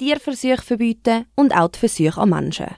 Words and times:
Tierversuche 0.00 0.62
verbieten 0.62 1.26
und 1.36 1.54
auch 1.54 1.68
die 1.68 1.78
Versuche 1.78 2.18
an 2.18 2.30
Menschen. 2.30 2.74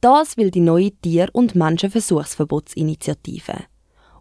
Das 0.00 0.36
will 0.36 0.52
die 0.52 0.60
neue 0.60 0.92
Tier- 0.92 1.30
und 1.32 1.56
Menschenversuchsverbotsinitiative. 1.56 3.64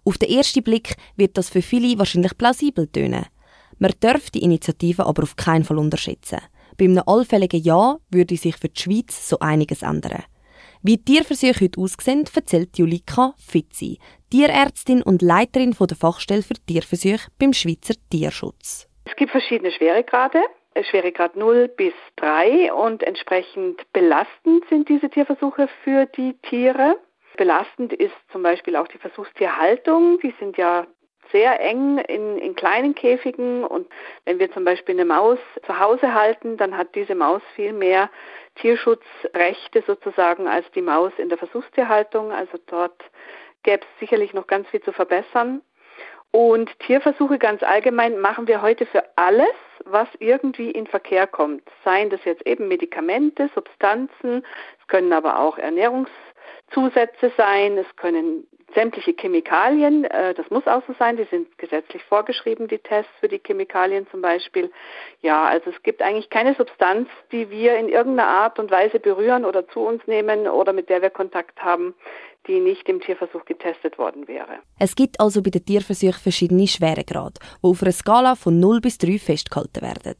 Auf 0.03 0.17
den 0.17 0.31
ersten 0.31 0.63
Blick 0.63 0.95
wird 1.15 1.37
das 1.37 1.51
für 1.51 1.61
viele 1.61 1.99
wahrscheinlich 1.99 2.35
plausibel 2.35 2.87
tönen. 2.87 3.27
Man 3.77 3.93
darf 3.99 4.31
die 4.31 4.41
Initiative 4.41 5.05
aber 5.05 5.21
auf 5.21 5.35
keinen 5.35 5.63
Fall 5.63 5.77
unterschätzen. 5.77 6.39
Bei 6.75 6.85
einem 6.85 7.03
allfälligen 7.05 7.61
Ja 7.61 7.97
würde 8.09 8.35
sich 8.35 8.57
für 8.57 8.69
die 8.69 8.81
Schweiz 8.81 9.29
so 9.29 9.37
einiges 9.37 9.83
ändern. 9.83 10.23
Wie 10.81 10.97
Tierversuche 10.97 11.65
heute 11.65 11.79
aussehen, 11.79 12.25
erzählt 12.33 12.79
Julika 12.79 13.35
Fitzi, 13.37 13.99
Tierärztin 14.31 15.03
und 15.03 15.21
Leiterin 15.21 15.75
der 15.79 15.95
Fachstelle 15.95 16.41
für 16.41 16.55
Tierversuche 16.55 17.29
beim 17.37 17.53
Schweizer 17.53 17.93
Tierschutz. 18.09 18.87
Es 19.05 19.15
gibt 19.15 19.29
verschiedene 19.29 19.71
Schweregrade. 19.71 20.41
Schweregrad 20.81 21.35
0 21.35 21.67
bis 21.67 21.93
3 22.17 22.71
und 22.73 23.03
entsprechend 23.03 23.81
belastend 23.91 24.65
sind 24.69 24.87
diese 24.89 25.09
Tierversuche 25.09 25.67
für 25.83 26.05
die 26.05 26.33
Tiere. 26.41 26.97
Belastend 27.37 27.93
ist 27.93 28.15
zum 28.31 28.43
Beispiel 28.43 28.75
auch 28.75 28.87
die 28.87 28.97
Versuchstierhaltung. 28.97 30.19
Die 30.19 30.33
sind 30.39 30.57
ja 30.57 30.85
sehr 31.31 31.59
eng 31.59 31.97
in, 31.99 32.37
in 32.37 32.55
kleinen 32.55 32.95
Käfigen 32.95 33.63
und 33.63 33.87
wenn 34.25 34.39
wir 34.39 34.51
zum 34.51 34.63
Beispiel 34.63 34.95
eine 34.95 35.05
Maus 35.05 35.39
zu 35.65 35.79
Hause 35.79 36.13
halten, 36.13 36.57
dann 36.57 36.75
hat 36.75 36.95
diese 36.95 37.15
Maus 37.15 37.41
viel 37.55 37.73
mehr 37.73 38.09
Tierschutzrechte 38.55 39.83
sozusagen 39.85 40.47
als 40.47 40.69
die 40.71 40.81
Maus 40.81 41.11
in 41.17 41.29
der 41.29 41.37
Versuchstierhaltung. 41.37 42.31
Also 42.31 42.57
dort 42.67 42.99
gäbe 43.63 43.83
es 43.83 43.99
sicherlich 43.99 44.33
noch 44.33 44.47
ganz 44.47 44.67
viel 44.69 44.81
zu 44.81 44.91
verbessern. 44.91 45.61
Und 46.31 46.77
Tierversuche 46.79 47.39
ganz 47.39 47.63
allgemein 47.63 48.19
machen 48.19 48.47
wir 48.47 48.61
heute 48.61 48.85
für 48.85 49.03
alles, 49.15 49.55
was 49.85 50.07
irgendwie 50.19 50.71
in 50.71 50.87
Verkehr 50.87 51.27
kommt. 51.27 51.63
Seien 51.83 52.09
das 52.09 52.23
jetzt 52.25 52.45
eben 52.45 52.67
Medikamente, 52.67 53.49
Substanzen, 53.53 54.45
es 54.79 54.87
können 54.87 55.13
aber 55.13 55.39
auch 55.39 55.57
Ernährungszusätze 56.69 57.31
sein, 57.37 57.77
es 57.77 57.95
können 57.95 58.47
sämtliche 58.75 59.13
Chemikalien, 59.13 60.03
äh, 60.05 60.33
das 60.35 60.49
muss 60.51 60.67
auch 60.67 60.83
so 60.87 60.93
sein, 60.99 61.17
die 61.17 61.23
sind 61.25 61.57
gesetzlich 61.57 62.03
vorgeschrieben, 62.03 62.67
die 62.67 62.77
Tests 62.77 63.11
für 63.19 63.27
die 63.27 63.41
Chemikalien 63.43 64.05
zum 64.11 64.21
Beispiel. 64.21 64.71
Ja, 65.21 65.45
also 65.45 65.71
es 65.71 65.81
gibt 65.81 66.03
eigentlich 66.03 66.29
keine 66.29 66.53
Substanz, 66.53 67.09
die 67.31 67.49
wir 67.49 67.77
in 67.77 67.89
irgendeiner 67.89 68.29
Art 68.29 68.59
und 68.59 68.69
Weise 68.69 68.99
berühren 68.99 69.43
oder 69.45 69.67
zu 69.69 69.79
uns 69.79 70.05
nehmen 70.05 70.47
oder 70.47 70.71
mit 70.73 70.89
der 70.89 71.01
wir 71.01 71.09
Kontakt 71.09 71.59
haben, 71.63 71.95
die 72.45 72.59
nicht 72.59 72.87
im 72.89 73.01
Tierversuch 73.01 73.45
getestet 73.45 73.97
worden 73.97 74.27
wäre. 74.27 74.59
Es 74.77 74.95
gibt 74.95 75.19
also 75.19 75.41
bei 75.41 75.49
den 75.49 75.65
Tierversuchen 75.65 76.21
verschiedene 76.21 76.67
Schweregrade, 76.67 77.39
die 77.39 77.67
auf 77.67 77.81
einer 77.81 77.91
Skala 77.91 78.35
von 78.35 78.59
0 78.59 78.81
bis 78.81 78.99
3 78.99 79.17
festgehalten 79.17 79.81
werden. 79.81 80.15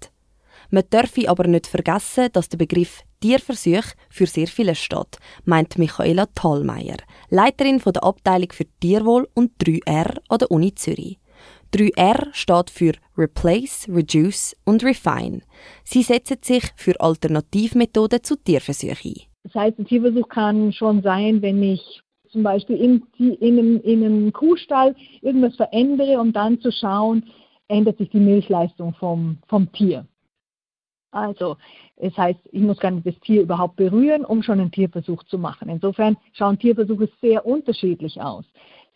Man 0.71 0.83
dürfe 0.93 1.27
aber 1.27 1.47
nicht 1.47 1.67
vergessen, 1.67 2.29
dass 2.31 2.49
der 2.49 2.57
Begriff 2.57 3.01
Tierversuch 3.21 3.85
für 4.09 4.27
sehr 4.27 4.47
vieles 4.47 4.77
steht, 4.77 5.17
meint 5.43 5.77
Michaela 5.77 6.27
Thalmeier, 6.35 6.97
Leiterin 7.29 7.81
der 7.83 8.03
Abteilung 8.03 8.51
für 8.51 8.65
Tierwohl 8.79 9.27
und 9.33 9.51
3R 9.63 10.19
an 10.29 10.37
der 10.37 10.51
Uni 10.51 10.75
Zürich. 10.75 11.17
3R 11.73 12.27
steht 12.33 12.69
für 12.69 12.93
Replace, 13.17 13.87
Reduce 13.89 14.55
und 14.65 14.83
Refine. 14.83 15.41
Sie 15.83 16.03
setzen 16.03 16.37
sich 16.41 16.63
für 16.75 16.99
Alternativmethoden 16.99 18.23
zu 18.23 18.35
Tierversuchen 18.35 19.13
ein. 19.15 19.21
Das 19.43 19.55
heißt, 19.55 19.79
ein 19.79 19.85
Tierversuch 19.85 20.27
kann 20.29 20.73
schon 20.73 21.01
sein, 21.01 21.41
wenn 21.41 21.61
ich 21.63 22.01
zum 22.31 22.43
Beispiel 22.43 22.75
in, 22.75 23.03
in, 23.17 23.57
einem, 23.57 23.81
in 23.81 24.03
einem 24.03 24.33
Kuhstall 24.33 24.95
irgendwas 25.21 25.55
verändere, 25.55 26.19
um 26.19 26.31
dann 26.31 26.59
zu 26.61 26.71
schauen, 26.71 27.25
ändert 27.67 27.97
sich 27.97 28.09
die 28.09 28.19
Milchleistung 28.19 28.93
vom, 28.99 29.37
vom 29.47 29.71
Tier. 29.71 30.05
Also, 31.11 31.57
es 31.97 32.15
heißt, 32.15 32.39
ich 32.51 32.61
muss 32.61 32.79
gar 32.79 32.91
nicht 32.91 33.07
das 33.07 33.19
Tier 33.21 33.41
überhaupt 33.41 33.77
berühren, 33.77 34.23
um 34.23 34.43
schon 34.43 34.59
einen 34.59 34.71
Tierversuch 34.71 35.23
zu 35.23 35.37
machen. 35.37 35.69
Insofern 35.69 36.17
schauen 36.33 36.59
Tierversuche 36.59 37.09
sehr 37.21 37.45
unterschiedlich 37.45 38.21
aus. 38.21 38.45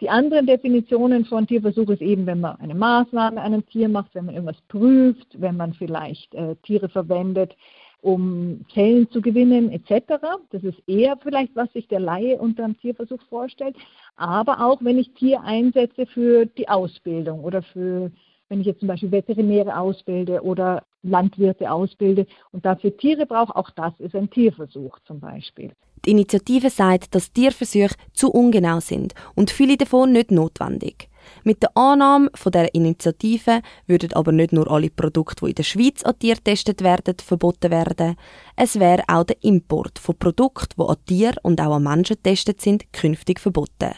Die 0.01 0.09
anderen 0.09 0.45
Definitionen 0.45 1.25
von 1.25 1.47
Tierversuch 1.47 1.89
ist 1.89 2.01
eben, 2.01 2.25
wenn 2.25 2.41
man 2.41 2.57
eine 2.57 2.75
Maßnahme 2.75 3.39
an 3.39 3.53
einem 3.53 3.65
Tier 3.65 3.87
macht, 3.89 4.13
wenn 4.13 4.25
man 4.25 4.35
irgendwas 4.35 4.61
prüft, 4.67 5.27
wenn 5.39 5.55
man 5.57 5.73
vielleicht 5.73 6.33
äh, 6.35 6.55
Tiere 6.57 6.89
verwendet, 6.89 7.55
um 8.01 8.65
Zellen 8.73 9.09
zu 9.11 9.21
gewinnen 9.21 9.71
etc. 9.71 10.15
Das 10.51 10.63
ist 10.63 10.77
eher 10.87 11.17
vielleicht, 11.17 11.55
was 11.55 11.71
sich 11.71 11.87
der 11.87 12.01
Laie 12.01 12.37
unter 12.37 12.65
einem 12.65 12.77
Tierversuch 12.77 13.21
vorstellt. 13.29 13.77
Aber 14.17 14.65
auch, 14.65 14.83
wenn 14.83 14.99
ich 14.99 15.13
Tier 15.13 15.41
einsetze 15.41 16.05
für 16.05 16.45
die 16.45 16.67
Ausbildung 16.67 17.43
oder 17.43 17.61
für 17.61 18.11
wenn 18.49 18.61
ich 18.61 18.67
jetzt 18.67 18.79
zum 18.79 18.87
Beispiel 18.87 19.11
Veterinäre 19.11 19.77
ausbilde 19.77 20.41
oder 20.41 20.83
Landwirte 21.01 21.71
ausbilde 21.71 22.27
und 22.51 22.65
dafür 22.65 22.95
Tiere 22.95 23.25
brauche, 23.25 23.55
auch 23.55 23.69
das 23.71 23.93
ist 23.99 24.15
ein 24.15 24.29
Tierversuch 24.29 24.99
zum 25.05 25.19
Beispiel. 25.19 25.71
Die 26.05 26.11
Initiative 26.11 26.69
sagt, 26.69 27.15
dass 27.15 27.31
Tierversuche 27.31 27.95
zu 28.13 28.29
ungenau 28.29 28.79
sind 28.79 29.13
und 29.35 29.51
viele 29.51 29.77
davon 29.77 30.11
nicht 30.11 30.31
notwendig. 30.31 31.09
Mit 31.43 31.63
der 31.63 31.75
Annahme 31.75 32.29
von 32.35 32.51
der 32.51 32.73
Initiative 32.75 33.61
würden 33.87 34.13
aber 34.13 34.31
nicht 34.31 34.51
nur 34.51 34.69
alle 34.69 34.89
Produkte, 34.89 35.45
die 35.45 35.51
in 35.51 35.55
der 35.55 35.63
Schweiz 35.63 36.03
an 36.03 36.19
Tieren 36.19 36.37
getestet 36.37 36.83
werden, 36.83 37.15
verboten 37.23 37.71
werden. 37.71 38.15
Es 38.57 38.79
wäre 38.79 39.03
auch 39.07 39.23
der 39.23 39.41
Import 39.43 39.99
von 39.99 40.17
Produkten, 40.17 40.75
die 40.77 40.83
an 40.83 41.05
Tieren 41.05 41.37
und 41.43 41.61
auch 41.61 41.75
an 41.75 41.83
Menschen 41.83 42.17
getestet 42.17 42.61
sind, 42.61 42.91
künftig 42.91 43.39
verboten. 43.39 43.93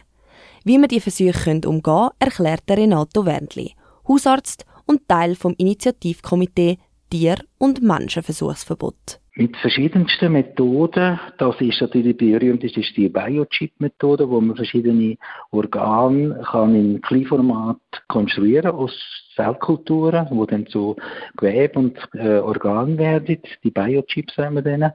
Wie 0.63 0.77
man 0.77 0.89
die 0.89 0.99
Versuche 0.99 1.51
umgehen 1.65 1.81
können, 1.83 2.09
erklärt 2.19 2.63
Renato 2.69 3.25
Wendli, 3.25 3.73
Hausarzt 4.07 4.65
und 4.85 5.07
Teil 5.07 5.35
vom 5.35 5.53
Initiativkomitee 5.57 6.77
Tier- 7.09 7.43
und 7.57 7.81
Menschenversuchsverbot. 7.81 9.19
Mit 9.37 9.57
verschiedensten 9.57 10.31
Methoden, 10.31 11.19
das 11.37 11.59
ist 11.59 11.81
natürlich 11.81 12.15
die 12.15 12.31
berühmteste 12.31 12.79
ist 12.79 12.95
die 12.95 13.09
Biochip-Methode, 13.09 14.29
wo 14.29 14.39
man 14.39 14.55
verschiedene 14.55 15.17
Organe 15.51 16.41
kann 16.49 16.73
in 16.73 17.01
Kleinformat 17.01 17.77
konstruieren 18.07 18.71
aus 18.71 18.93
Zellkulturen, 19.35 20.27
wo 20.29 20.45
dann 20.45 20.67
zu 20.67 20.95
Gewebe 21.35 21.77
und 21.77 21.97
äh, 22.13 22.37
Organen 22.37 22.97
werden. 22.97 23.39
Die 23.61 23.71
Biochips 23.71 24.37
haben 24.37 24.55
wir 24.55 24.61
dann. 24.61 24.93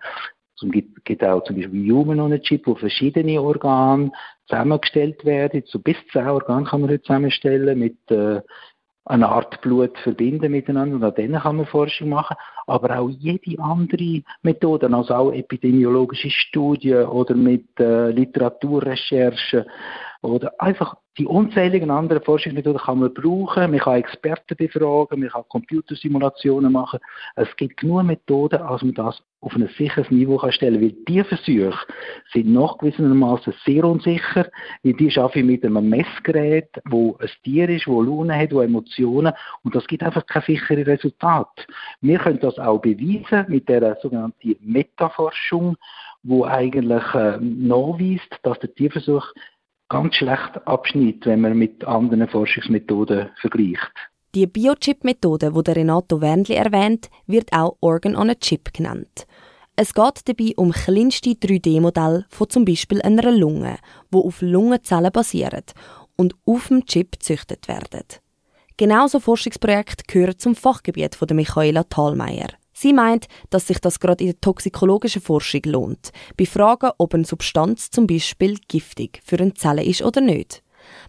Es 0.62 0.70
gibt, 1.04 1.22
auch 1.22 1.44
zum 1.44 1.56
Beispiel 1.56 1.92
Human 1.92 2.20
on 2.20 2.32
a 2.32 2.38
Chip, 2.38 2.66
wo 2.66 2.74
verschiedene 2.74 3.42
Organe 3.42 4.10
zusammengestellt 4.46 5.22
werden. 5.26 5.62
So 5.66 5.78
bis 5.78 5.96
zehn 6.12 6.28
Organe 6.28 6.64
kann 6.64 6.80
man 6.80 6.90
heute 6.90 7.02
zusammenstellen 7.02 7.78
mit 7.78 8.10
äh, 8.10 8.40
eine 9.04 9.28
Art 9.28 9.60
Blut 9.60 9.96
verbinden 9.98 10.52
miteinander 10.52 10.96
und 10.96 11.04
an 11.04 11.14
denen 11.14 11.40
kann 11.40 11.56
man 11.56 11.66
Forschung 11.66 12.10
machen, 12.10 12.36
aber 12.66 12.98
auch 12.98 13.08
jede 13.08 13.60
andere 13.60 14.22
Methode, 14.42 14.92
also 14.92 15.14
auch 15.14 15.32
epidemiologische 15.32 16.30
Studien 16.30 17.06
oder 17.06 17.34
mit 17.34 17.66
äh, 17.80 18.10
Literaturrecherchen 18.10 19.64
oder 20.22 20.52
einfach 20.58 20.96
die 21.18 21.26
unzähligen 21.26 21.90
anderen 21.90 22.22
Forschungsmethoden 22.22 22.80
kann 22.80 23.00
man 23.00 23.12
brauchen. 23.12 23.70
Man 23.70 23.80
kann 23.80 23.96
Experten 23.96 24.56
befragen, 24.56 25.20
man 25.20 25.28
kann 25.28 25.44
Computersimulationen 25.48 26.72
machen. 26.72 27.00
Es 27.36 27.48
gibt 27.56 27.78
genug 27.78 28.04
Methoden, 28.04 28.62
als 28.62 28.82
man 28.82 28.94
das 28.94 29.22
auf 29.40 29.54
ein 29.54 29.68
sicheres 29.76 30.10
Niveau 30.10 30.36
kann 30.36 30.52
stellen. 30.52 30.80
Weil 30.80 30.94
diese 31.08 31.24
Versuche 31.24 31.78
sind 32.32 32.52
nachgewiesenermaßen 32.52 33.54
sehr 33.64 33.84
unsicher, 33.84 34.46
weil 34.82 34.92
die 34.94 35.18
arbeiten 35.18 35.46
mit 35.46 35.64
einem 35.64 35.88
Messgerät, 35.88 36.68
wo 36.84 37.16
ein 37.18 37.28
Tier 37.42 37.68
ist, 37.68 37.86
wo 37.86 38.02
Laune 38.02 38.36
hat, 38.36 38.52
wo 38.52 38.60
Emotionen 38.60 39.32
und 39.62 39.74
das 39.74 39.86
gibt 39.86 40.02
einfach 40.02 40.26
kein 40.26 40.42
sicheres 40.42 40.86
Resultat. 40.86 41.48
Wir 42.00 42.18
können 42.18 42.40
das 42.40 42.58
auch 42.58 42.78
beweisen 42.78 43.46
mit 43.48 43.68
der 43.68 43.96
sogenannten 44.00 44.56
Metaforschung, 44.60 45.76
wo 46.22 46.44
eigentlich 46.44 47.02
äh, 47.14 47.38
nachweist, 47.40 48.38
dass 48.42 48.58
der 48.58 48.74
Tierversuch 48.74 49.26
ganz 49.90 50.14
schlecht 50.14 50.66
abschneidet, 50.66 51.26
wenn 51.26 51.42
man 51.42 51.58
mit 51.58 51.84
anderen 51.84 52.26
Forschungsmethoden 52.28 53.28
vergleicht. 53.40 53.92
Die 54.34 54.46
Biochip-Methode, 54.46 55.52
die 55.52 55.70
Renato 55.72 56.20
Wernli 56.20 56.54
erwähnt, 56.54 57.10
wird 57.26 57.52
auch 57.52 57.76
Organ 57.80 58.16
on 58.16 58.30
a 58.30 58.34
Chip 58.36 58.72
genannt. 58.72 59.26
Es 59.76 59.92
geht 59.92 60.28
dabei 60.28 60.52
um 60.56 60.72
kleinste 60.72 61.30
3D-Modelle 61.30 62.26
von 62.28 62.48
zum 62.48 62.64
Beispiel 62.64 63.02
einer 63.02 63.32
Lunge, 63.32 63.78
wo 64.10 64.26
auf 64.26 64.40
Lungenzellen 64.40 65.10
basieren 65.10 65.64
und 66.16 66.34
auf 66.46 66.68
dem 66.68 66.86
Chip 66.86 67.12
gezüchtet 67.12 67.66
werden. 67.66 68.04
Genauso 68.76 69.20
Forschungsprojekte 69.20 70.04
gehören 70.06 70.38
zum 70.38 70.54
Fachgebiet 70.54 71.14
von 71.14 71.28
Michaela 71.34 71.84
Thalmeier. 71.84 72.50
Sie 72.80 72.94
meint, 72.94 73.26
dass 73.50 73.66
sich 73.66 73.78
das 73.78 74.00
gerade 74.00 74.24
in 74.24 74.30
der 74.30 74.40
toxikologischen 74.40 75.20
Forschung 75.20 75.60
lohnt, 75.66 76.12
bei 76.38 76.46
Fragen, 76.46 76.92
ob 76.96 77.12
eine 77.12 77.26
Substanz 77.26 77.90
zum 77.90 78.06
Beispiel 78.06 78.56
giftig 78.68 79.20
für 79.22 79.36
eine 79.36 79.52
Zelle 79.52 79.84
ist 79.84 80.00
oder 80.00 80.22
nicht. 80.22 80.62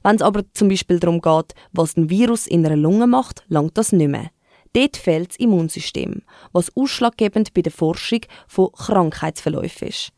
Wenn 0.03 0.17
es 0.17 0.21
aber 0.21 0.43
zum 0.51 0.67
Beispiel 0.67 0.99
darum 0.99 1.21
geht, 1.21 1.53
was 1.71 1.95
ein 1.95 2.09
Virus 2.09 2.45
in 2.45 2.65
einer 2.65 2.75
Lunge 2.75 3.07
macht, 3.07 3.45
langt 3.47 3.77
das 3.77 3.93
nicht 3.93 4.09
mehr. 4.09 4.31
Dort 4.73 4.97
fehlt 4.97 5.29
das 5.29 5.37
Immunsystem, 5.37 6.23
was 6.51 6.75
ausschlaggebend 6.75 7.53
bei 7.53 7.61
der 7.61 7.71
Forschung 7.71 8.19
von 8.49 8.73
Krankheitsverläufen 8.73 9.87
ist. 9.87 10.11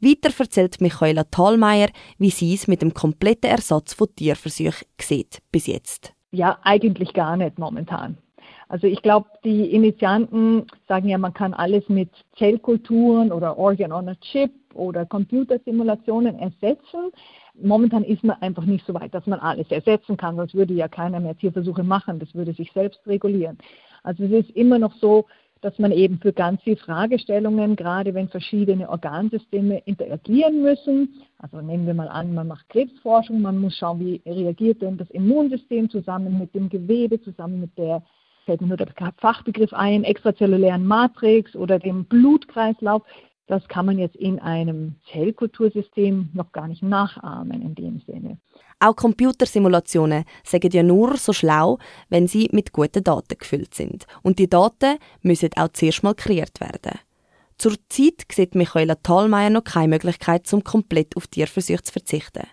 Weiter 0.00 0.32
erzählt 0.36 0.80
Michaela 0.80 1.22
Thalmeier, 1.22 1.90
wie 2.18 2.30
sie 2.30 2.52
es 2.52 2.66
mit 2.66 2.82
dem 2.82 2.94
kompletten 2.94 3.48
Ersatz 3.48 3.94
von 3.94 4.08
Tierversuchen 4.16 4.88
sieht 5.00 5.38
bis 5.52 5.68
jetzt. 5.68 6.14
Ja, 6.32 6.58
eigentlich 6.64 7.14
gar 7.14 7.36
nicht 7.36 7.60
momentan. 7.60 8.18
Also 8.68 8.86
ich 8.86 9.00
glaube, 9.02 9.28
die 9.44 9.72
Initianten 9.72 10.66
sagen 10.88 11.08
ja, 11.08 11.18
man 11.18 11.34
kann 11.34 11.54
alles 11.54 11.88
mit 11.88 12.10
Zellkulturen 12.36 13.30
oder 13.30 13.58
Organ 13.58 13.92
on 13.92 14.08
a 14.08 14.14
Chip 14.16 14.50
oder 14.74 15.06
Computersimulationen 15.06 16.38
ersetzen. 16.38 17.12
Momentan 17.54 18.02
ist 18.02 18.24
man 18.24 18.40
einfach 18.42 18.64
nicht 18.64 18.84
so 18.84 18.94
weit, 18.94 19.14
dass 19.14 19.26
man 19.26 19.38
alles 19.38 19.70
ersetzen 19.70 20.16
kann, 20.16 20.36
sonst 20.36 20.54
würde 20.54 20.74
ja 20.74 20.88
keiner 20.88 21.20
mehr 21.20 21.36
Tierversuche 21.36 21.84
machen, 21.84 22.18
das 22.18 22.34
würde 22.34 22.52
sich 22.52 22.72
selbst 22.72 23.00
regulieren. 23.06 23.56
Also 24.02 24.24
es 24.24 24.32
ist 24.32 24.50
immer 24.50 24.78
noch 24.78 24.94
so, 24.94 25.26
dass 25.62 25.78
man 25.78 25.90
eben 25.90 26.18
für 26.18 26.32
ganz 26.32 26.62
viele 26.62 26.76
Fragestellungen, 26.76 27.76
gerade 27.76 28.12
wenn 28.14 28.28
verschiedene 28.28 28.88
Organsysteme 28.90 29.78
interagieren 29.86 30.62
müssen, 30.62 31.22
also 31.38 31.60
nehmen 31.60 31.86
wir 31.86 31.94
mal 31.94 32.08
an, 32.08 32.34
man 32.34 32.48
macht 32.48 32.68
Krebsforschung, 32.68 33.40
man 33.40 33.58
muss 33.58 33.76
schauen, 33.76 34.00
wie 34.00 34.20
reagiert 34.26 34.82
denn 34.82 34.98
das 34.98 35.10
Immunsystem 35.10 35.88
zusammen 35.88 36.38
mit 36.38 36.54
dem 36.54 36.68
Gewebe, 36.68 37.20
zusammen 37.22 37.60
mit 37.60 37.76
der 37.78 38.02
fällt 38.46 38.60
mir 38.62 38.68
nur 38.68 38.76
der 38.78 38.88
Fachbegriff 39.18 39.72
ein, 39.74 40.04
extrazellulären 40.04 40.86
Matrix 40.86 41.54
oder 41.54 41.78
dem 41.78 42.04
Blutkreislauf. 42.04 43.02
Das 43.48 43.68
kann 43.68 43.86
man 43.86 43.98
jetzt 43.98 44.16
in 44.16 44.40
einem 44.40 44.96
Zellkultursystem 45.12 46.30
noch 46.32 46.50
gar 46.52 46.66
nicht 46.66 46.82
nachahmen 46.82 47.62
in 47.62 47.74
dem 47.74 48.00
Sinne. 48.00 48.38
Auch 48.80 48.96
Computersimulationen 48.96 50.24
sagen 50.44 50.70
ja 50.72 50.82
nur 50.82 51.16
so 51.16 51.32
schlau, 51.32 51.78
wenn 52.08 52.26
sie 52.26 52.48
mit 52.52 52.72
guten 52.72 53.04
Daten 53.04 53.38
gefüllt 53.38 53.74
sind. 53.74 54.06
Und 54.22 54.38
die 54.38 54.48
Daten 54.48 54.98
müssen 55.22 55.50
auch 55.56 55.68
zuerst 55.72 56.02
mal 56.02 56.14
kreiert 56.14 56.60
werden. 56.60 56.98
Zurzeit 57.58 58.26
sieht 58.30 58.54
Michaela 58.54 58.96
Thalmeier 58.96 59.50
noch 59.50 59.64
keine 59.64 59.88
Möglichkeit, 59.88 60.52
um 60.52 60.62
komplett 60.62 61.16
auf 61.16 61.26
Tierversuche 61.26 61.82
zu 61.82 61.92
verzichten. 61.92 62.46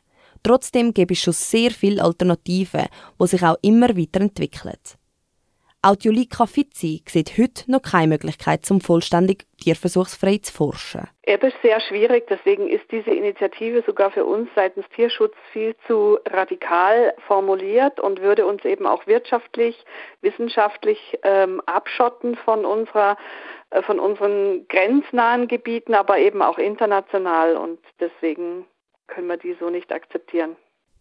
Trotzdem 0.44 0.94
gibt 0.94 1.12
es 1.12 1.20
schon 1.20 1.34
sehr 1.34 1.72
viele 1.72 2.04
Alternativen, 2.04 2.88
die 3.20 3.28
sich 3.28 3.44
auch 3.44 3.58
immer 3.62 3.98
weiterentwickeln. 3.98 4.78
Auch 5.86 5.98
Julika 6.00 6.46
Fizzi 6.46 7.04
sieht 7.10 7.38
heute 7.38 7.70
noch 7.70 7.82
keine 7.82 8.08
Möglichkeit, 8.08 8.66
zum 8.66 8.80
vollständig 8.80 9.46
tierversuchsfrei 9.62 10.38
zu 10.38 10.54
forschen. 10.54 11.10
Eben 11.26 11.52
sehr 11.62 11.82
schwierig, 11.82 12.26
deswegen 12.30 12.70
ist 12.70 12.90
diese 12.90 13.12
Initiative 13.12 13.84
sogar 13.86 14.10
für 14.10 14.24
uns 14.24 14.48
seitens 14.56 14.86
Tierschutz 14.96 15.34
viel 15.52 15.76
zu 15.86 16.20
radikal 16.30 17.14
formuliert 17.28 18.00
und 18.00 18.22
würde 18.22 18.46
uns 18.46 18.64
eben 18.64 18.88
auch 18.88 19.08
wirtschaftlich, 19.08 19.76
wissenschaftlich 20.22 21.20
ähm, 21.24 21.60
abschotten 21.66 22.38
von 22.38 22.64
unserer 22.64 23.18
äh, 23.72 23.82
von 23.82 24.00
unseren 24.00 24.66
grenznahen 24.70 25.50
Gebieten, 25.50 25.96
aber 25.96 26.18
eben 26.18 26.42
auch 26.42 26.60
international 26.60 27.58
und 27.58 27.80
deswegen 28.00 28.66
können 29.08 29.28
wir 29.28 29.36
die 29.36 29.58
so 29.60 29.70
nicht 29.70 29.92
akzeptieren. 29.92 30.56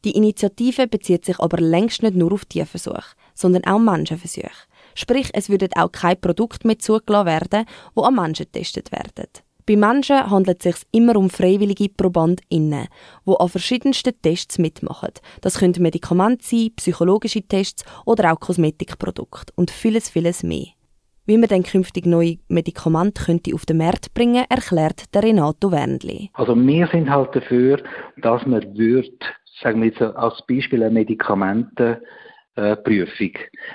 Die 0.05 0.17
Initiative 0.17 0.88
bezieht 0.88 1.25
sich 1.25 1.38
aber 1.38 1.58
längst 1.58 2.02
nicht 2.02 2.17
nur 2.17 2.32
auf 2.32 2.44
Tierversuche, 2.44 3.14
sondern 3.34 3.64
auch 3.64 3.79
Menschenversuche. 3.79 4.50
Sprich, 4.94 5.31
es 5.33 5.49
würden 5.49 5.71
auch 5.77 5.93
kein 5.93 6.21
Produkt 6.21 6.65
mehr 6.65 6.79
zugelassen 6.79 7.27
werden, 7.27 7.67
wo 7.94 8.03
an 8.03 8.15
Menschen 8.15 8.47
getestet 8.47 8.93
werden. 8.93 9.29
Bei 9.65 9.77
Menschen 9.77 10.29
handelt 10.29 10.65
es 10.65 10.81
sich 10.81 10.87
immer 10.91 11.17
um 11.17 11.31
freiwillige 11.31 11.89
ProbandInnen, 11.89 12.89
die 13.27 13.37
an 13.39 13.49
verschiedensten 13.49 14.12
Tests 14.21 14.59
mitmachen. 14.59 15.11
Das 15.41 15.59
können 15.59 15.75
Medikamente 15.79 16.44
sein, 16.44 16.73
psychologische 16.77 17.43
Tests 17.43 17.85
oder 18.05 18.33
auch 18.33 18.41
Kosmetikprodukte 18.41 19.53
und 19.55 19.71
vieles, 19.71 20.11
vieles 20.11 20.43
mehr. 20.43 20.67
Wie 21.25 21.39
man 21.39 21.49
dann 21.49 21.62
künftig 21.62 22.05
neue 22.06 22.39
Medikamente 22.49 23.23
könnte 23.23 23.55
auf 23.55 23.65
den 23.65 23.77
Markt 23.77 24.12
bringen, 24.12 24.44
erklärt 24.49 25.15
der 25.15 25.23
Renato 25.23 25.71
Wernli. 25.71 26.31
Also 26.33 26.56
wir 26.56 26.89
sind 26.89 27.09
halt 27.09 27.37
dafür, 27.37 27.81
dass 28.17 28.44
man 28.44 28.77
wird, 28.77 29.23
sagen 29.62 29.81
wir 29.83 29.91
jetzt 29.91 30.03
als 30.03 30.43
Beispiel 30.49 30.83
eine 30.83 30.93
Medikamente 30.93 32.03
äh, 32.57 32.77
Prüfung. 32.77 33.33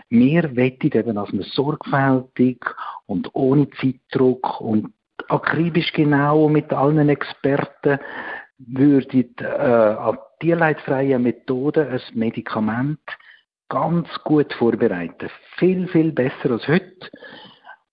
Wir 0.10 0.56
wettet 0.56 0.96
eben, 0.96 1.16
dass 1.16 1.32
man 1.32 1.44
sorgfältig 1.44 2.64
und 3.06 3.30
ohne 3.34 3.70
Zeitdruck 3.72 4.62
und 4.62 4.94
akribisch 5.30 5.92
genau 5.94 6.48
mit 6.50 6.72
allen 6.72 7.10
Experten 7.10 8.00
würde 8.58 9.26
äh, 9.40 9.46
an 9.46 10.18
tierleidfreien 10.40 11.22
Methoden 11.22 11.88
ein 11.90 12.02
Medikament 12.14 13.00
ganz 13.70 14.08
gut 14.24 14.54
vorbereiten. 14.54 15.30
Viel, 15.58 15.88
viel 15.88 16.12
besser 16.12 16.52
als 16.52 16.68
heute 16.68 17.10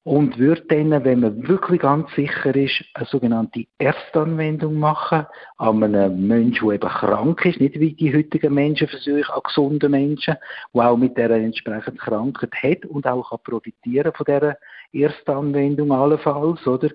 und 0.04 0.38
würde 0.38 0.62
dann, 0.68 1.02
wenn 1.04 1.20
man 1.20 1.48
wirklich 1.48 1.80
ganz 1.80 2.14
sicher 2.14 2.54
ist, 2.54 2.84
eine 2.92 3.06
sogenannte 3.06 3.64
Erstanwendung 3.78 4.78
machen 4.78 5.26
an 5.56 5.82
einem 5.82 6.26
Menschen, 6.26 6.68
der 6.68 6.74
eben 6.74 6.88
krank 6.88 7.44
ist, 7.46 7.58
nicht 7.58 7.80
wie 7.80 7.94
die 7.94 8.14
heutigen 8.14 8.52
Menschen 8.52 8.86
versuchen, 8.86 9.24
an 9.24 9.40
gesunden 9.42 9.90
Menschen, 9.90 10.36
die 10.74 10.78
auch 10.78 10.98
mit 10.98 11.16
dieser 11.16 11.30
entsprechenden 11.30 11.96
Krankheit 11.96 12.52
hat 12.62 12.86
und 12.86 13.06
auch 13.06 13.30
kann 13.30 13.38
profitieren 13.44 14.12
von 14.14 14.26
dieser 14.26 14.58
Erstanwendung 14.92 15.90
allenfalls, 15.90 16.66
oder? 16.66 16.90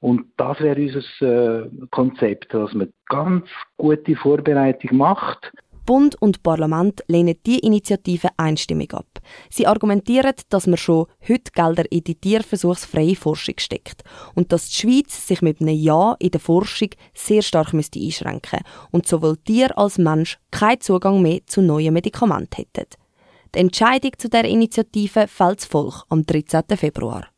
Und 0.00 0.26
das 0.36 0.60
wäre 0.60 0.80
unser 0.80 1.64
äh, 1.64 1.70
Konzept, 1.90 2.52
dass 2.54 2.72
man 2.74 2.92
ganz 3.06 3.48
gute 3.78 4.14
Vorbereitung 4.14 4.98
macht 4.98 5.50
Bund 5.86 6.20
und 6.20 6.42
Parlament 6.42 7.02
lehnen 7.08 7.36
die 7.44 7.58
Initiative 7.58 8.28
einstimmig 8.36 8.94
ab. 8.94 9.06
Sie 9.50 9.66
argumentieren, 9.66 10.34
dass 10.48 10.66
man 10.66 10.76
schon 10.76 11.06
heute 11.28 11.50
Gelder 11.52 11.90
in 11.90 12.04
die 12.04 12.14
tierversuchsfreie 12.14 13.16
Forschung 13.16 13.56
steckt 13.58 14.02
und 14.34 14.52
dass 14.52 14.68
die 14.68 14.74
Schweiz 14.74 15.26
sich 15.26 15.42
mit 15.42 15.60
einem 15.60 15.76
Ja 15.76 16.16
in 16.18 16.30
der 16.30 16.40
Forschung 16.40 16.90
sehr 17.12 17.42
stark 17.42 17.72
müsste 17.72 18.00
einschränken 18.00 18.60
und 18.90 19.06
sowohl 19.06 19.36
Tier 19.36 19.76
als 19.76 19.98
Mensch 19.98 20.38
keinen 20.50 20.80
Zugang 20.80 21.20
mehr 21.20 21.40
zu 21.46 21.60
neuen 21.60 21.94
Medikamenten 21.94 22.56
hätten. 22.56 22.88
Die 23.54 23.58
Entscheidung 23.60 24.12
zu 24.18 24.28
der 24.28 24.44
Initiative 24.44 25.28
fällt 25.28 25.62
Volk 25.62 26.04
am 26.08 26.24
13. 26.24 26.62
Februar. 26.76 27.28